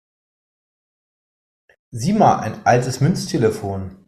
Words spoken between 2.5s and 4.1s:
altes Münztelefon!